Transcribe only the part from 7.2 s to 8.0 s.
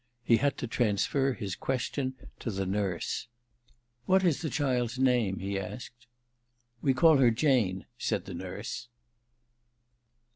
Jane,'